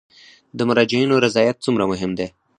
[0.57, 2.27] د مراجعینو رضایت څومره مهم دی؟